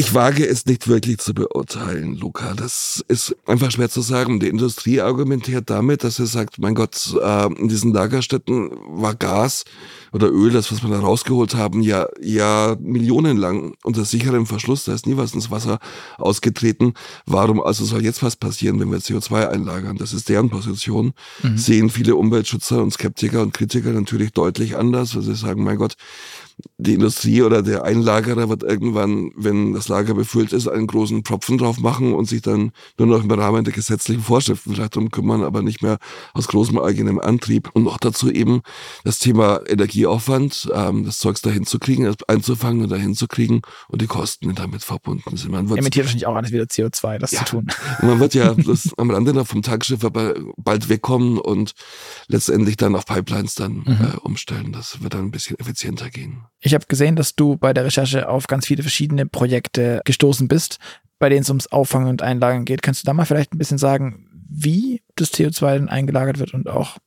Ich 0.01 0.15
wage 0.15 0.47
es 0.47 0.65
nicht 0.65 0.87
wirklich 0.87 1.19
zu 1.19 1.35
beurteilen, 1.35 2.17
Luca. 2.17 2.55
Das 2.55 3.05
ist 3.07 3.35
einfach 3.45 3.69
schwer 3.69 3.87
zu 3.87 4.01
sagen. 4.01 4.39
Die 4.39 4.47
Industrie 4.47 4.99
argumentiert 4.99 5.69
damit, 5.69 6.03
dass 6.03 6.17
er 6.17 6.25
sagt, 6.25 6.57
mein 6.57 6.73
Gott, 6.73 7.15
äh, 7.21 7.53
in 7.53 7.67
diesen 7.67 7.93
Lagerstätten 7.93 8.71
war 8.87 9.13
Gas 9.13 9.63
oder 10.11 10.31
Öl, 10.31 10.49
das, 10.49 10.71
was 10.71 10.81
wir 10.81 10.89
da 10.89 10.99
rausgeholt 10.99 11.53
haben, 11.53 11.83
ja, 11.83 12.07
ja 12.19 12.75
millionenlang 12.79 13.75
unter 13.83 14.03
sicherem 14.03 14.47
Verschluss. 14.47 14.85
Da 14.85 14.95
ist 14.95 15.05
nie 15.05 15.17
was 15.17 15.35
ins 15.35 15.51
Wasser 15.51 15.77
ausgetreten. 16.17 16.95
Warum 17.27 17.61
also 17.61 17.85
soll 17.85 18.03
jetzt 18.03 18.23
was 18.23 18.35
passieren, 18.35 18.79
wenn 18.79 18.89
wir 18.89 18.97
CO2 18.97 19.49
einlagern? 19.49 19.97
Das 19.97 20.13
ist 20.13 20.29
deren 20.29 20.49
Position. 20.49 21.13
Mhm. 21.43 21.57
Sehen 21.59 21.89
viele 21.91 22.15
Umweltschützer 22.15 22.81
und 22.81 22.91
Skeptiker 22.91 23.43
und 23.43 23.53
Kritiker 23.53 23.91
natürlich 23.91 24.31
deutlich 24.31 24.75
anders, 24.75 25.15
weil 25.15 25.21
sie 25.21 25.35
sagen, 25.35 25.63
mein 25.63 25.77
Gott, 25.77 25.93
die 26.77 26.93
Industrie 26.93 27.41
oder 27.41 27.61
der 27.61 27.83
Einlagerer 27.83 28.49
wird 28.49 28.63
irgendwann, 28.63 29.31
wenn 29.35 29.73
das 29.73 29.87
Lager 29.91 30.13
befüllt 30.13 30.53
ist, 30.53 30.67
einen 30.67 30.87
großen 30.87 31.23
Propfen 31.23 31.57
drauf 31.57 31.79
machen 31.79 32.13
und 32.13 32.25
sich 32.25 32.41
dann 32.41 32.71
nur 32.97 33.07
noch 33.07 33.23
im 33.23 33.31
Rahmen 33.31 33.63
der 33.63 33.73
gesetzlichen 33.73 34.21
Vorschriften 34.21 34.73
vielleicht 34.73 34.95
darum 34.95 35.11
kümmern, 35.11 35.43
aber 35.43 35.61
nicht 35.61 35.81
mehr 35.81 35.97
aus 36.33 36.47
großem 36.47 36.79
eigenem 36.79 37.19
Antrieb. 37.19 37.69
Und 37.73 37.83
noch 37.83 37.97
dazu 37.97 38.31
eben 38.31 38.61
das 39.03 39.19
Thema 39.19 39.61
Energieaufwand, 39.67 40.69
ähm, 40.73 41.05
das 41.05 41.19
Zeugs 41.19 41.41
dahin 41.41 41.65
zu 41.65 41.79
kriegen, 41.79 42.13
einzufangen 42.27 42.83
und 42.83 42.89
dahin 42.89 43.15
zu 43.15 43.27
kriegen 43.27 43.61
und 43.89 44.01
die 44.01 44.07
Kosten, 44.07 44.49
die 44.49 44.55
damit 44.55 44.83
verbunden 44.83 45.37
sind. 45.37 45.51
Man 45.51 45.69
Emittiert 45.69 46.05
wahrscheinlich 46.05 46.27
auch 46.27 46.35
alles 46.35 46.51
wieder 46.51 46.63
CO2, 46.63 47.17
das 47.19 47.31
ja, 47.31 47.39
zu 47.39 47.45
tun. 47.45 47.67
man 48.01 48.19
wird 48.19 48.33
ja 48.33 48.53
bloß 48.53 48.93
am 48.97 49.11
Rande 49.11 49.33
noch 49.33 49.47
vom 49.47 49.61
Tagschiff 49.61 50.03
aber 50.03 50.35
bald 50.57 50.89
wegkommen 50.89 51.37
und 51.37 51.73
letztendlich 52.27 52.77
dann 52.77 52.95
auf 52.95 53.05
Pipelines 53.05 53.55
dann 53.55 53.83
mhm. 53.85 53.97
äh, 54.01 54.17
umstellen. 54.23 54.71
Das 54.71 55.01
wird 55.01 55.13
dann 55.13 55.25
ein 55.25 55.31
bisschen 55.31 55.59
effizienter 55.59 56.09
gehen. 56.09 56.45
Ich 56.59 56.73
habe 56.73 56.85
gesehen, 56.87 57.15
dass 57.15 57.35
du 57.35 57.57
bei 57.57 57.73
der 57.73 57.85
Recherche 57.85 58.29
auf 58.29 58.47
ganz 58.47 58.67
viele 58.67 58.83
verschiedene 58.83 59.25
Projekte 59.25 59.70
gestoßen 59.73 60.47
bist, 60.47 60.79
bei 61.19 61.29
denen 61.29 61.41
es 61.41 61.49
ums 61.49 61.67
Auffangen 61.67 62.09
und 62.09 62.21
Einlagern 62.21 62.65
geht. 62.65 62.81
Kannst 62.81 63.03
du 63.03 63.05
da 63.05 63.13
mal 63.13 63.25
vielleicht 63.25 63.53
ein 63.53 63.57
bisschen 63.57 63.77
sagen, 63.77 64.27
wie 64.49 65.01
das 65.15 65.33
CO2 65.33 65.73
denn 65.73 65.89
eingelagert 65.89 66.39
wird 66.39 66.53
und 66.53 66.67
auch 66.67 66.97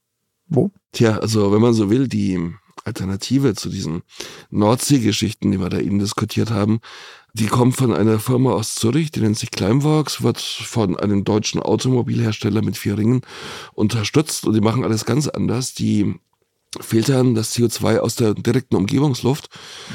wo? 0.46 0.70
Tja, 0.92 1.18
also 1.18 1.52
wenn 1.52 1.60
man 1.60 1.74
so 1.74 1.90
will, 1.90 2.08
die 2.08 2.54
Alternative 2.84 3.54
zu 3.54 3.68
diesen 3.68 4.02
Nordsee-Geschichten, 4.50 5.50
die 5.50 5.58
wir 5.58 5.68
da 5.68 5.78
eben 5.78 5.98
diskutiert 5.98 6.50
haben, 6.50 6.80
die 7.32 7.46
kommt 7.46 7.76
von 7.76 7.92
einer 7.92 8.18
Firma 8.20 8.52
aus 8.52 8.74
Zürich, 8.76 9.10
die 9.10 9.20
nennt 9.20 9.38
sich 9.38 9.50
Climeworks, 9.50 10.22
wird 10.22 10.40
von 10.40 10.96
einem 10.96 11.24
deutschen 11.24 11.60
Automobilhersteller 11.60 12.62
mit 12.62 12.76
vier 12.76 12.96
Ringen 12.96 13.22
unterstützt 13.72 14.46
und 14.46 14.54
die 14.54 14.60
machen 14.60 14.84
alles 14.84 15.04
ganz 15.04 15.28
anders. 15.28 15.74
Die 15.74 16.14
filtern 16.80 17.34
das 17.34 17.54
CO2 17.54 17.98
aus 17.98 18.16
der 18.16 18.34
direkten 18.34 18.76
Umgebungsluft, 18.76 19.48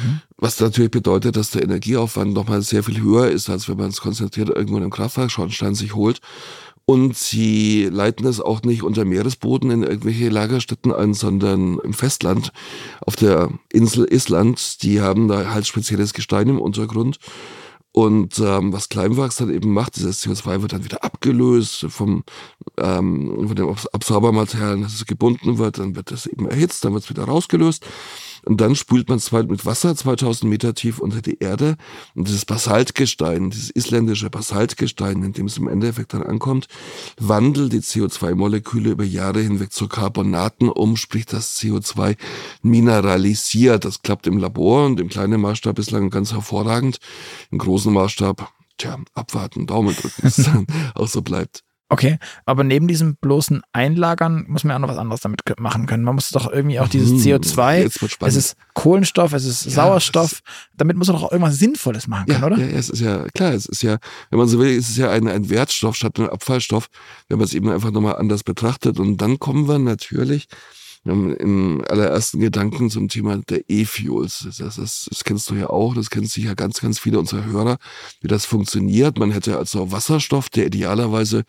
mhm. 0.04 0.22
was 0.38 0.60
natürlich 0.60 0.92
bedeutet, 0.92 1.36
dass 1.36 1.52
der 1.52 1.64
Energieaufwand 1.64 2.34
nochmal 2.34 2.62
sehr 2.62 2.84
viel 2.84 3.02
höher 3.02 3.30
ist, 3.30 3.50
als 3.50 3.68
wenn 3.68 3.78
man 3.78 3.90
es 3.90 4.02
konzentriert 4.02 4.50
irgendwo 4.50 4.78
in 4.78 4.84
einem 4.84 4.92
Kraftwerkschornstein 4.92 5.76
sich 5.76 5.96
holt. 5.96 6.22
Und 6.86 7.16
sie 7.16 7.86
leiten 7.86 8.26
es 8.26 8.42
auch 8.42 8.64
nicht 8.64 8.82
unter 8.82 9.06
Meeresboden 9.06 9.70
in 9.70 9.84
irgendwelche 9.84 10.30
Lagerstätten 10.30 10.92
ein, 10.92 11.14
sondern 11.14 11.78
im 11.84 11.94
Festland 11.94 12.52
auf 13.02 13.16
der 13.16 13.52
Insel 13.72 14.12
Island. 14.12 14.82
Die 14.82 15.00
haben 15.00 15.28
da 15.28 15.54
halt 15.54 15.68
spezielles 15.68 16.14
Gestein 16.14 16.50
im 16.50 16.60
Untergrund. 16.60 17.20
Und 17.92 18.38
ähm, 18.40 18.72
was 18.72 18.90
Kleinwachs 18.90 19.38
dann 19.38 19.54
eben 19.54 19.74
macht, 19.74 19.96
dieses 19.96 20.24
CO2 20.24 20.62
wird 20.62 20.74
dann 20.74 20.84
wieder 20.84 21.04
abgelöst 21.04 21.88
vom, 21.90 22.24
ähm, 22.78 23.48
von 23.48 23.56
dem 23.56 23.76
Absorbermaterial, 23.94 24.80
dass 24.82 24.94
es 24.94 25.06
gebunden 25.06 25.58
wird, 25.58 25.80
dann 25.80 25.96
wird 25.96 26.12
es 26.12 26.28
eben 26.28 26.48
erhitzt, 26.48 26.86
dann 26.86 26.94
wird 26.94 27.04
es 27.04 27.10
wieder 27.10 27.24
rausgelöst. 27.24 27.84
Und 28.46 28.62
dann 28.62 28.76
spült 28.76 29.10
man 29.10 29.18
es 29.18 29.32
mit 29.32 29.66
Wasser 29.66 29.96
2000 29.96 30.50
Meter 30.50 30.74
tief 30.74 31.00
unter 31.00 31.22
die 31.22 31.40
Erde. 31.40 31.76
Und 32.16 32.28
dieses 32.28 32.46
Basaltgestein, 32.46 33.50
dieses 33.50 33.70
isländische 33.70 34.30
Basaltgestein, 34.30 35.24
in 35.24 35.34
dem 35.34 35.46
es 35.48 35.58
im 35.58 35.68
Endeffekt 35.68 36.14
dann 36.14 36.24
ankommt, 36.24 36.68
wandelt 37.20 37.74
die 37.74 37.82
CO2-Moleküle 37.82 38.92
über 38.92 39.04
Jahre 39.04 39.42
hinweg 39.42 39.72
zu 39.72 39.88
Carbonaten 39.88 40.70
um, 40.70 40.98
sprich 40.98 41.26
das 41.26 41.58
CO2 41.60 42.16
mineralisiert. 42.62 43.86
Das 43.86 44.02
klappt 44.02 44.28
im 44.28 44.38
Labor 44.38 44.86
und 44.86 45.00
im 45.00 45.10
kleinen 45.10 45.42
Maßstab 45.42 45.76
bislang 45.76 46.10
ganz 46.10 46.34
hervorragend. 46.34 47.00
Im 47.52 47.58
großen 47.58 47.94
Maßstab, 47.94 48.52
tja, 48.78 48.98
abwarten, 49.14 49.68
Daumen 49.68 49.96
drücken, 49.96 50.22
bis 50.22 50.38
es 50.38 50.46
dann 50.46 50.66
auch 50.96 51.08
so 51.08 51.22
bleibt. 51.22 51.64
Okay, 51.92 52.20
aber 52.46 52.64
neben 52.64 52.88
diesem 52.88 53.16
bloßen 53.16 53.62
Einlagern 53.74 54.46
muss 54.48 54.64
man 54.64 54.72
ja 54.72 54.76
auch 54.76 54.82
noch 54.82 54.90
was 54.90 54.98
anderes 55.00 55.22
damit 55.22 55.42
machen 55.60 55.88
können. 55.88 56.04
Man 56.04 56.14
muss 56.14 56.30
doch 56.30 56.52
irgendwie 56.52 56.80
auch 56.80 56.88
dieses 56.88 57.10
mhm, 57.10 57.18
CO2, 57.18 58.20
es 58.28 58.36
ist 58.36 58.56
Kohlenstoff, 58.76 59.34
es 59.34 59.44
ist 59.44 59.66
ja, 59.66 59.72
Sauerstoff, 59.72 60.42
damit 60.78 60.98
muss 60.98 61.08
man 61.08 61.18
doch 61.18 61.24
auch 61.24 61.32
irgendwas 61.32 61.58
Sinnvolles 61.58 62.08
machen 62.08 62.28
können, 62.28 62.42
ja, 62.42 62.46
oder? 62.46 62.58
Ja, 62.60 62.78
es 62.78 62.92
ist 62.92 63.00
ja, 63.00 63.26
klar, 63.34 63.54
es 63.54 63.66
ist 63.66 63.82
ja, 63.82 63.98
wenn 64.30 64.38
man 64.38 64.48
so 64.48 64.60
will, 64.60 64.70
ist 64.70 64.90
es 64.90 64.98
ja 64.98 65.10
ein, 65.10 65.28
ein 65.28 65.50
Wertstoff 65.50 65.96
statt 65.96 66.20
ein 66.20 66.30
Abfallstoff, 66.30 66.90
wenn 67.28 67.40
man 67.40 67.46
es 67.46 67.56
eben 67.56 67.70
einfach 67.70 67.90
nochmal 67.90 68.18
anders 68.18 68.44
betrachtet. 68.44 69.00
Und 69.00 69.18
dann 69.18 69.40
kommen 69.40 69.68
wir 69.68 69.80
natürlich 69.80 70.48
im 71.06 71.82
allerersten 71.88 72.40
Gedanken 72.40 72.90
zum 72.90 73.08
Thema 73.08 73.38
der 73.38 73.70
E-Fuels. 73.70 74.44
Das, 74.46 74.58
das, 74.58 74.76
das, 75.10 75.24
kennst 75.24 75.50
du 75.50 75.56
ja 75.56 75.70
auch, 75.70 75.96
das 75.96 76.10
kennen 76.10 76.26
sicher 76.26 76.56
ganz, 76.56 76.82
ganz 76.82 77.00
viele 77.00 77.20
unserer 77.20 77.46
Hörer, 77.46 77.78
wie 78.22 78.28
das 78.28 78.46
funktioniert. 78.46 79.18
Man 79.18 79.32
hätte 79.32 79.58
also 79.58 79.92
Wasserstoff, 79.92 80.50
der 80.50 80.68
idealerweise 80.68 81.46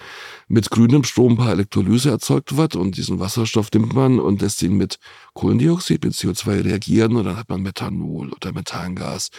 mit 0.48 0.70
grünem 0.70 1.04
Strom 1.04 1.36
per 1.36 1.50
Elektrolyse 1.50 2.10
erzeugt 2.10 2.56
wird 2.56 2.76
und 2.76 2.96
diesen 2.96 3.18
Wasserstoff 3.18 3.68
nimmt 3.74 3.92
man 3.92 4.20
und 4.20 4.40
lässt 4.40 4.62
ihn 4.62 4.76
mit 4.76 4.98
Kohlendioxid, 5.34 6.04
mit 6.04 6.14
CO2 6.14 6.64
reagieren 6.64 7.16
und 7.16 7.24
dann 7.24 7.36
hat 7.36 7.48
man 7.48 7.62
Methanol 7.62 8.30
oder 8.32 8.52
Methangas. 8.52 9.30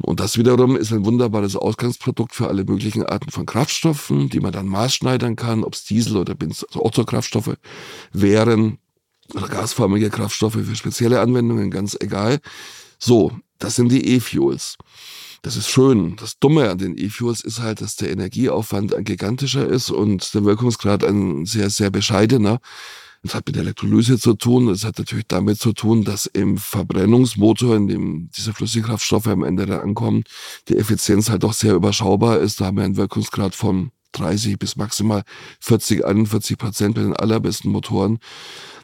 Und 0.00 0.20
das 0.20 0.38
wiederum 0.38 0.76
ist 0.76 0.92
ein 0.92 1.04
wunderbares 1.04 1.56
Ausgangsprodukt 1.56 2.32
für 2.32 2.46
alle 2.46 2.64
möglichen 2.64 3.02
Arten 3.02 3.30
von 3.30 3.46
Kraftstoffen, 3.46 4.28
die 4.28 4.38
man 4.38 4.52
dann 4.52 4.68
maßschneidern 4.68 5.34
kann, 5.34 5.64
ob 5.64 5.74
es 5.74 5.84
Diesel 5.84 6.16
oder 6.16 6.36
Benzin, 6.36 6.68
also 6.68 6.84
Otto-Kraftstoffe 6.84 7.56
wären 8.12 8.78
oder 9.34 9.48
gasförmige 9.48 10.10
Kraftstoffe 10.10 10.54
für 10.54 10.76
spezielle 10.76 11.20
Anwendungen, 11.20 11.70
ganz 11.70 11.96
egal. 12.00 12.38
So, 12.98 13.32
das 13.58 13.76
sind 13.76 13.90
die 13.90 14.14
E-Fuels. 14.14 14.76
Das 15.42 15.56
ist 15.56 15.68
schön. 15.68 16.16
Das 16.16 16.38
Dumme 16.38 16.68
an 16.68 16.78
den 16.78 16.98
E-Fuels 16.98 17.40
ist 17.40 17.60
halt, 17.60 17.80
dass 17.80 17.96
der 17.96 18.10
Energieaufwand 18.10 18.94
ein 18.94 19.04
gigantischer 19.04 19.66
ist 19.66 19.90
und 19.90 20.34
der 20.34 20.44
Wirkungsgrad 20.44 21.04
ein 21.04 21.46
sehr, 21.46 21.70
sehr 21.70 21.90
bescheidener. 21.90 22.58
Das 23.22 23.34
hat 23.34 23.46
mit 23.46 23.56
der 23.56 23.62
Elektrolyse 23.62 24.18
zu 24.18 24.34
tun. 24.34 24.66
Das 24.68 24.84
hat 24.84 24.98
natürlich 24.98 25.26
damit 25.26 25.58
zu 25.58 25.72
tun, 25.72 26.04
dass 26.04 26.26
im 26.26 26.56
Verbrennungsmotor, 26.56 27.76
in 27.76 27.88
dem 27.88 28.30
diese 28.36 28.52
Flüssigkraftstoffe 28.52 29.26
am 29.26 29.44
Ende 29.44 29.66
da 29.66 29.80
ankommen, 29.80 30.24
die 30.68 30.76
Effizienz 30.76 31.28
halt 31.28 31.42
doch 31.42 31.52
sehr 31.52 31.74
überschaubar 31.74 32.38
ist. 32.38 32.60
Da 32.60 32.66
haben 32.66 32.76
wir 32.76 32.84
einen 32.84 32.96
Wirkungsgrad 32.96 33.54
von 33.54 33.90
30 34.12 34.58
bis 34.58 34.76
maximal 34.76 35.22
40, 35.60 36.04
41 36.04 36.58
Prozent 36.58 36.94
bei 36.94 37.02
den 37.02 37.14
allerbesten 37.14 37.70
Motoren. 37.70 38.18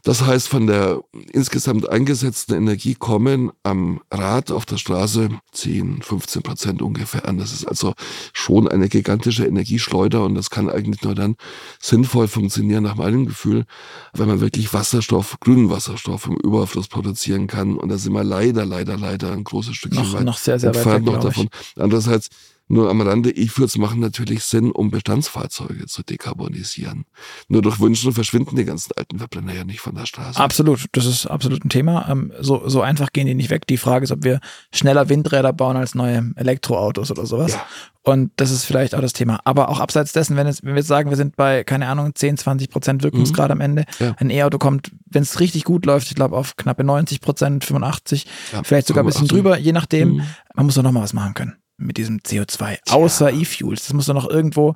Das 0.05 0.21
heißt, 0.21 0.49
von 0.49 0.67
der 0.67 1.03
insgesamt 1.33 1.89
eingesetzten 1.89 2.55
Energie 2.55 2.95
kommen 2.95 3.51
am 3.63 4.03
Rad 4.11 4.51
auf 4.51 4.67
der 4.67 4.77
Straße 4.77 5.31
10, 5.53 6.03
15 6.03 6.43
Prozent 6.43 6.83
ungefähr 6.83 7.27
an. 7.27 7.39
Das 7.39 7.53
ist 7.53 7.65
also 7.65 7.95
schon 8.35 8.69
eine 8.69 8.91
gigantische 8.91 9.47
Energieschleuder 9.47 10.23
und 10.23 10.35
das 10.35 10.51
kann 10.51 10.69
eigentlich 10.69 11.03
nur 11.03 11.15
dann 11.15 11.37
sinnvoll 11.81 12.29
funktionieren, 12.29 12.85
nach 12.85 12.97
meinem 12.97 13.25
Gefühl, 13.25 13.65
wenn 14.13 14.29
man 14.29 14.41
wirklich 14.41 14.75
Wasserstoff, 14.75 15.41
grünen 15.41 15.71
Wasserstoff 15.71 16.27
im 16.27 16.37
Überfluss 16.37 16.89
produzieren 16.89 17.47
kann. 17.47 17.79
Und 17.79 17.89
da 17.89 17.97
sind 17.97 18.13
wir 18.13 18.25
leider, 18.25 18.67
leider, 18.67 18.99
leider 18.99 19.33
ein 19.33 19.43
großes 19.43 19.75
Stückchen 19.75 20.03
noch, 20.03 20.13
weit 20.13 20.25
noch 20.25 20.37
sehr, 20.37 20.59
sehr 20.59 20.75
entfernt 20.75 21.07
weit 21.07 21.15
weg, 21.15 21.15
noch 21.15 21.25
davon. 21.25 21.49
Andererseits 21.77 22.29
nur 22.67 22.89
am 22.89 23.03
Rande, 23.03 23.31
E-Fuels 23.31 23.77
machen 23.77 24.01
natürlich 24.01 24.43
Sinn, 24.45 24.71
um 24.71 24.91
Bestandsfahrzeuge 24.91 25.87
zu 25.87 26.03
dekarbonisieren. 26.03 27.05
Nur 27.49 27.61
durch 27.61 27.79
Wünschen 27.79 28.13
verschwinden 28.13 28.57
die 28.57 28.65
ganzen 28.65 28.93
alten 28.97 29.19
Verbrenner 29.19 29.53
ja 29.53 29.65
nicht 29.65 29.81
von 29.81 29.95
der 29.95 30.07
Straße. 30.07 30.41
Absolut, 30.41 30.87
das 30.93 31.05
ist 31.05 31.27
absolut 31.27 31.63
ein 31.65 31.69
Thema. 31.69 32.09
Ähm, 32.09 32.33
so, 32.41 32.67
so 32.67 32.81
einfach 32.81 33.13
gehen 33.13 33.27
die 33.27 33.35
nicht 33.35 33.51
weg. 33.51 33.67
Die 33.67 33.77
Frage 33.77 34.05
ist, 34.05 34.13
ob 34.13 34.25
wir 34.25 34.41
schneller 34.73 35.11
Windräder 35.11 35.53
bauen 35.53 35.77
als 35.77 35.95
neue 35.95 36.33
Elektroautos 36.37 37.11
oder 37.11 37.27
sowas. 37.27 37.53
Ja. 37.53 37.67
Und 38.03 38.33
das 38.37 38.51
ist 38.51 38.65
vielleicht 38.65 38.95
auch 38.95 39.01
das 39.01 39.13
Thema. 39.13 39.41
Aber 39.45 39.69
auch 39.69 39.81
abseits 39.81 40.13
dessen, 40.13 40.37
wenn, 40.37 40.47
es, 40.47 40.63
wenn 40.63 40.71
wir 40.71 40.79
jetzt 40.79 40.89
sagen, 40.89 41.11
wir 41.11 41.17
sind 41.19 41.37
bei, 41.37 41.65
keine 41.65 41.89
Ahnung, 41.89 42.15
10, 42.15 42.39
20 42.39 42.71
Prozent 42.71 43.03
Wirkungsgrad 43.03 43.49
mhm. 43.49 43.53
am 43.53 43.61
Ende. 43.61 43.85
Ja. 43.99 44.15
Ein 44.19 44.31
E-Auto 44.31 44.57
kommt, 44.57 44.91
wenn 45.07 45.23
es 45.23 45.39
richtig 45.39 45.65
gut 45.65 45.85
läuft, 45.85 46.09
ich 46.09 46.15
glaube 46.15 46.37
auf 46.37 46.57
knappe 46.57 46.85
90 46.85 47.21
Prozent, 47.21 47.65
85, 47.65 48.27
ja, 48.53 48.63
vielleicht 48.63 48.87
sogar 48.87 49.05
ein 49.05 49.07
bisschen 49.07 49.29
drüber, 49.29 49.59
je 49.59 49.73
nachdem. 49.73 50.15
Mhm. 50.15 50.23
Man 50.55 50.67
muss 50.67 50.77
doch 50.77 50.83
nochmal 50.83 51.03
was 51.03 51.13
machen 51.13 51.35
können 51.35 51.57
mit 51.77 51.97
diesem 51.97 52.19
CO2, 52.19 52.57
Tja. 52.57 52.95
außer 52.95 53.33
E-Fuels. 53.33 53.85
Das 53.87 53.93
muss 53.93 54.07
doch 54.07 54.15
noch 54.15 54.29
irgendwo, 54.29 54.75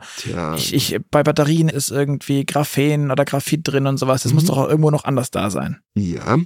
ich, 0.56 0.74
ich, 0.74 0.98
bei 1.10 1.22
Batterien 1.22 1.68
ist 1.68 1.90
irgendwie 1.90 2.44
Graphen 2.44 3.10
oder 3.10 3.24
Graphit 3.24 3.60
drin 3.64 3.86
und 3.86 3.98
sowas. 3.98 4.22
Das 4.22 4.32
mhm. 4.32 4.36
muss 4.36 4.46
doch 4.46 4.58
auch 4.58 4.68
irgendwo 4.68 4.90
noch 4.90 5.04
anders 5.04 5.30
da 5.30 5.50
sein. 5.50 5.80
Ja. 5.94 6.38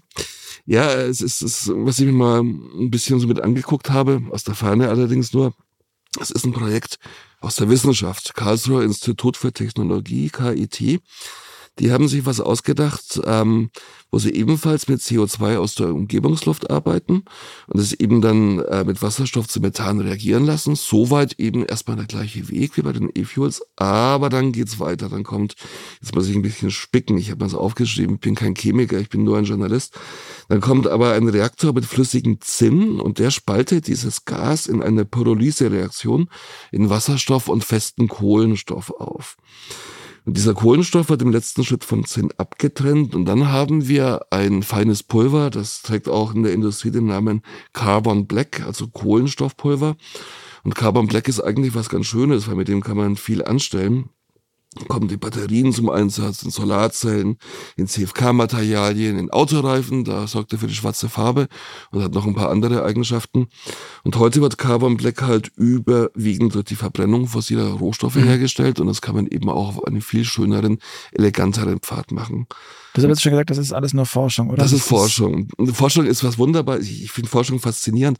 Ja, 0.65 0.93
es 0.93 1.21
ist, 1.21 1.43
es, 1.43 1.71
was 1.75 1.99
ich 1.99 2.07
mir 2.07 2.13
mal 2.13 2.41
ein 2.41 2.91
bisschen 2.91 3.19
so 3.19 3.27
mit 3.27 3.41
angeguckt 3.41 3.91
habe, 3.91 4.23
aus 4.31 4.45
der 4.45 4.55
Ferne 4.55 4.89
allerdings 4.89 5.33
nur. 5.33 5.55
Es 6.21 6.31
ist 6.31 6.45
ein 6.45 6.53
Projekt 6.53 6.99
aus 7.41 7.57
der 7.57 7.71
Wissenschaft, 7.71 8.35
Karlsruher 8.35 8.83
Institut 8.83 9.37
für 9.37 9.53
Technologie, 9.53 10.29
KIT. 10.29 11.01
Die 11.79 11.91
haben 11.91 12.07
sich 12.07 12.27
was 12.27 12.39
ausgedacht, 12.39 13.21
ähm, 13.25 13.71
wo 14.11 14.19
sie 14.19 14.35
ebenfalls 14.35 14.89
mit 14.89 15.01
CO2 15.01 15.57
aus 15.57 15.75
der 15.75 15.95
Umgebungsluft 15.95 16.71
arbeiten 16.71 17.25
und 17.67 17.81
es 17.81 17.95
eben 17.95 18.21
dann 18.21 18.59
äh, 18.59 18.85
mit 18.85 19.01
Wasserstoff 19.01 19.49
zu 19.49 19.61
Methan 19.61 20.01
reagieren 20.01 20.45
lassen. 20.45 20.77
Soweit 20.77 21.41
eben 21.41 21.65
erstmal 21.65 21.97
der 21.97 22.05
gleiche 22.05 22.51
Weg 22.51 22.77
wie 22.77 22.83
bei 22.83 22.93
den 22.93 23.09
E-Fuels, 23.15 23.63
aber 23.77 24.29
dann 24.29 24.53
geht's 24.53 24.81
weiter. 24.81 25.09
Dann 25.09 25.23
kommt, 25.23 25.55
jetzt 26.03 26.15
muss 26.15 26.29
ich 26.29 26.37
ein 26.37 26.43
bisschen 26.43 26.71
spicken, 26.71 27.17
ich 27.17 27.31
habe 27.31 27.43
mal 27.43 27.49
so 27.49 27.59
aufgeschrieben, 27.59 28.17
ich 28.17 28.21
bin 28.21 28.35
kein 28.35 28.55
Chemiker, 28.55 28.99
ich 28.99 29.09
bin 29.09 29.25
nur 29.25 29.39
ein 29.39 29.45
Journalist. 29.45 29.99
Dann 30.49 30.61
kommt 30.61 30.87
aber 30.87 31.15
ein 31.15 31.27
Reaktor 31.27 31.73
mit 31.73 31.87
flüssigem 31.87 32.39
Zinn 32.43 33.01
und 33.01 33.19
der 33.19 33.31
spaltet 33.31 33.87
dieses 33.87 34.27
Gas 34.27 34.67
in 34.67 34.83
eine 34.83 35.07
Pyrolyse-Reaktion 35.07 36.29
in 36.71 36.91
Wasserstoff 36.91 37.49
und 37.49 37.65
festen 37.65 38.09
Kohlenstoff 38.09 38.91
auf. 38.91 39.39
Und 40.25 40.37
dieser 40.37 40.55
Kohlenstoff 40.55 41.09
wird 41.09 41.23
im 41.23 41.33
letzten 41.33 41.65
Schritt 41.65 41.85
von 41.85 42.05
Zinn 42.05 42.31
abgetrennt 42.37 43.15
und 43.15 43.25
dann 43.25 43.49
haben 43.49 43.89
wir 43.89 44.27
ein 44.31 44.63
feines 44.63 45.03
Pulver, 45.03 45.51
das 45.51 45.83
trägt 45.83 46.09
auch 46.09 46.33
in 46.35 46.45
der 46.45 46.53
Industrie 46.53 46.93
den 46.93 47.07
Namen 47.07 47.43
Carbon 47.73 48.27
Black, 48.27 48.65
also 48.65 48.87
Kohlenstoffpulver. 48.87 49.97
Und 50.63 50.75
Carbon 50.77 51.09
Black 51.09 51.27
ist 51.27 51.41
eigentlich 51.41 51.75
was 51.75 51.89
ganz 51.89 52.07
Schönes, 52.07 52.47
weil 52.47 52.55
mit 52.55 52.69
dem 52.69 52.83
kann 52.83 52.97
man 52.97 53.17
viel 53.17 53.45
anstellen 53.45 54.11
kommen 54.89 55.09
die 55.09 55.17
Batterien 55.17 55.73
zum 55.73 55.91
Einsatz, 55.91 56.43
in 56.43 56.51
Solarzellen, 56.51 57.39
in 57.77 57.87
CFK-Materialien, 57.87 59.19
in 59.19 59.31
Autoreifen, 59.31 60.05
da 60.05 60.27
sorgt 60.27 60.53
er 60.53 60.59
für 60.59 60.67
die 60.67 60.75
schwarze 60.75 61.09
Farbe 61.09 61.49
und 61.91 62.03
hat 62.03 62.15
noch 62.15 62.27
ein 62.27 62.35
paar 62.35 62.51
andere 62.51 62.85
Eigenschaften. 62.85 63.49
Und 64.03 64.17
heute 64.17 64.41
wird 64.41 64.59
Carbon 64.59 64.97
Black 64.97 65.23
halt 65.23 65.51
überwiegend 65.57 66.55
durch 66.55 66.65
die 66.65 66.77
Verbrennung 66.77 67.27
fossiler 67.27 67.71
Rohstoffe 67.71 68.17
mhm. 68.17 68.25
hergestellt 68.25 68.81
und 68.81 68.87
das 68.87 69.03
kann 69.03 69.15
man 69.15 69.27
eben 69.27 69.49
auch 69.49 69.77
auf 69.77 69.85
einen 69.85 70.01
viel 70.01 70.25
schöneren, 70.25 70.79
eleganteren 71.13 71.81
Pfad 71.81 72.13
machen. 72.13 72.47
Du 72.95 73.01
hast 73.01 73.09
jetzt 73.09 73.23
schon 73.23 73.33
gesagt, 73.33 73.49
das 73.49 73.57
ist 73.57 73.73
alles 73.73 73.95
nur 73.95 74.05
Forschung, 74.05 74.49
oder? 74.49 74.59
Das, 74.59 74.71
das 74.71 74.81
ist 74.81 74.87
Forschung. 74.87 75.49
Forschung 75.73 76.05
ist 76.05 76.25
was 76.25 76.39
wunderbar. 76.39 76.79
Ich, 76.79 77.11
finde 77.11 77.31
Forschung 77.31 77.59
faszinierend. 77.59 78.19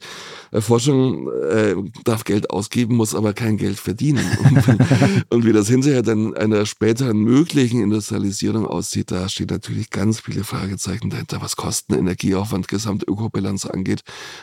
Äh, 0.51 0.61
Forschung 0.61 1.29
äh, 1.31 1.75
darf 2.03 2.23
Geld 2.23 2.49
ausgeben, 2.49 2.95
muss 2.95 3.13
aber 3.13 3.33
kein 3.33 3.57
Geld 3.57 3.79
verdienen. 3.79 4.25
und, 4.49 5.25
und 5.29 5.45
wie 5.45 5.53
das 5.53 5.67
hinterher 5.67 6.01
dann 6.01 6.33
einer 6.43 6.65
späteren 6.65 7.17
möglichen 7.17 7.81
Industrialisierung 7.81 8.67
aussieht, 8.67 9.11
da 9.11 9.29
steht 9.29 9.51
natürlich 9.51 9.89
ganz 9.89 10.19
viele 10.19 10.43
Fragezeichen 10.43 11.09
dahinter, 11.09 11.41
was 11.41 11.55
Kosten, 11.55 11.93
Energieaufwand, 11.93 12.67
Gesamtökobilanz 12.67 13.65
angeht. 13.65 14.01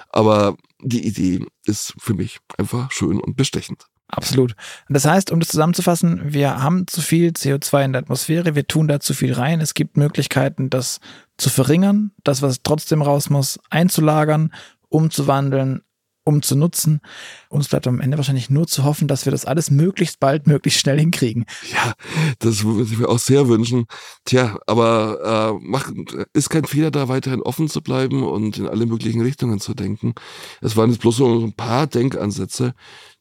Aber 0.08 0.56
die 0.82 1.06
Idee 1.06 1.44
ist 1.64 1.94
für 1.98 2.14
mich 2.14 2.38
einfach 2.58 2.90
schön 2.90 3.20
und 3.20 3.36
bestechend. 3.36 3.86
Absolut. 4.08 4.56
Das 4.88 5.04
heißt, 5.04 5.30
um 5.30 5.38
das 5.38 5.50
zusammenzufassen, 5.50 6.32
wir 6.32 6.62
haben 6.62 6.86
zu 6.88 7.00
viel 7.00 7.30
CO2 7.30 7.84
in 7.84 7.92
der 7.92 8.02
Atmosphäre, 8.02 8.56
wir 8.56 8.66
tun 8.66 8.88
da 8.88 8.98
zu 8.98 9.14
viel 9.14 9.32
rein. 9.32 9.60
Es 9.60 9.74
gibt 9.74 9.96
Möglichkeiten, 9.96 10.68
das 10.68 10.98
zu 11.36 11.48
verringern, 11.48 12.10
das, 12.24 12.42
was 12.42 12.62
trotzdem 12.62 13.02
raus 13.02 13.30
muss, 13.30 13.60
einzulagern, 13.70 14.52
umzuwandeln, 14.88 15.82
umzunutzen. 16.24 17.00
Uns 17.48 17.68
bleibt 17.68 17.86
am 17.86 18.00
Ende 18.00 18.16
wahrscheinlich 18.16 18.50
nur 18.50 18.66
zu 18.66 18.84
hoffen, 18.84 19.08
dass 19.08 19.24
wir 19.24 19.32
das 19.32 19.44
alles 19.44 19.70
möglichst 19.70 20.20
bald, 20.20 20.46
möglichst 20.46 20.80
schnell 20.80 20.98
hinkriegen. 20.98 21.46
Ja, 21.72 21.94
das 22.38 22.64
würde 22.64 22.82
ich 22.82 22.98
mir 22.98 23.08
auch 23.08 23.18
sehr 23.18 23.48
wünschen. 23.48 23.86
Tja, 24.24 24.58
aber 24.66 25.58
äh, 25.58 25.58
mach, 25.62 25.90
ist 26.32 26.50
kein 26.50 26.64
Fehler, 26.64 26.90
da 26.90 27.08
weiterhin 27.08 27.42
offen 27.42 27.68
zu 27.68 27.80
bleiben 27.82 28.22
und 28.22 28.58
in 28.58 28.68
alle 28.68 28.86
möglichen 28.86 29.22
Richtungen 29.22 29.60
zu 29.60 29.74
denken. 29.74 30.14
Es 30.60 30.76
waren 30.76 30.90
jetzt 30.90 31.00
bloß 31.00 31.16
so 31.16 31.44
ein 31.44 31.54
paar 31.54 31.86
Denkansätze, 31.86 32.74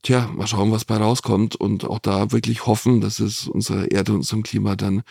tja, 0.03 0.29
mal 0.33 0.47
schauen, 0.47 0.71
was 0.71 0.85
bei 0.85 0.97
rauskommt 0.97 1.55
und 1.55 1.85
auch 1.85 1.99
da 1.99 2.31
wirklich 2.31 2.65
hoffen, 2.65 3.01
dass 3.01 3.19
es 3.19 3.47
unserer 3.47 3.91
Erde 3.91 4.13
und 4.13 4.19
unserem 4.19 4.43
Klima 4.43 4.75
dann 4.75 5.03